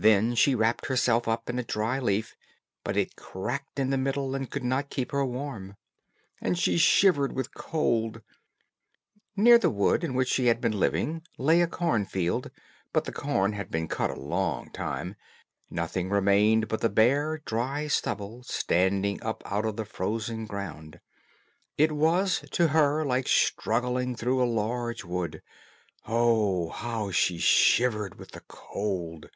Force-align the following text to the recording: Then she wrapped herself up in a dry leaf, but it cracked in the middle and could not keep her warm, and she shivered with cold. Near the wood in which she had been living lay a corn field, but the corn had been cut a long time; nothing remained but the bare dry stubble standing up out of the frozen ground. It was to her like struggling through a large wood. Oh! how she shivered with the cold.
Then 0.00 0.36
she 0.36 0.54
wrapped 0.54 0.86
herself 0.86 1.26
up 1.26 1.50
in 1.50 1.58
a 1.58 1.64
dry 1.64 1.98
leaf, 1.98 2.36
but 2.84 2.96
it 2.96 3.16
cracked 3.16 3.80
in 3.80 3.90
the 3.90 3.98
middle 3.98 4.32
and 4.36 4.48
could 4.48 4.62
not 4.62 4.90
keep 4.90 5.10
her 5.10 5.26
warm, 5.26 5.76
and 6.40 6.56
she 6.56 6.78
shivered 6.78 7.32
with 7.32 7.52
cold. 7.52 8.22
Near 9.36 9.58
the 9.58 9.70
wood 9.70 10.04
in 10.04 10.14
which 10.14 10.28
she 10.28 10.46
had 10.46 10.60
been 10.60 10.78
living 10.78 11.22
lay 11.36 11.62
a 11.62 11.66
corn 11.66 12.06
field, 12.06 12.52
but 12.92 13.06
the 13.06 13.12
corn 13.12 13.54
had 13.54 13.72
been 13.72 13.88
cut 13.88 14.08
a 14.10 14.14
long 14.14 14.70
time; 14.70 15.16
nothing 15.68 16.10
remained 16.10 16.68
but 16.68 16.80
the 16.80 16.88
bare 16.88 17.38
dry 17.38 17.88
stubble 17.88 18.44
standing 18.44 19.20
up 19.20 19.42
out 19.46 19.64
of 19.64 19.74
the 19.74 19.84
frozen 19.84 20.46
ground. 20.46 21.00
It 21.76 21.90
was 21.90 22.44
to 22.52 22.68
her 22.68 23.04
like 23.04 23.26
struggling 23.26 24.14
through 24.14 24.40
a 24.40 24.46
large 24.46 25.02
wood. 25.04 25.42
Oh! 26.06 26.68
how 26.68 27.10
she 27.10 27.38
shivered 27.38 28.14
with 28.14 28.30
the 28.30 28.44
cold. 28.46 29.28